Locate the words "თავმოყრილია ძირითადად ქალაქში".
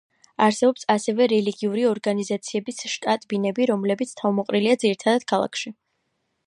4.23-5.77